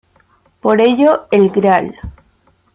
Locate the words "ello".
0.81-1.27